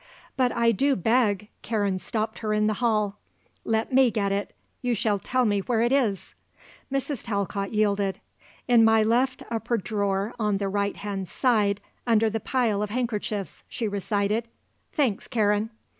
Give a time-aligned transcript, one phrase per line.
[0.35, 3.19] "But I do beg," Karen stopped her in the hall.
[3.63, 4.51] "Let me get it.
[4.81, 6.33] You shall tell me where it is."
[6.91, 7.23] Mrs.
[7.23, 8.19] Talcott yielded.
[8.67, 13.63] "In my left top drawer on the right hand side under the pile of handkerchiefs,"
[13.69, 14.47] she recited.
[14.91, 15.69] "Thanks, Karen."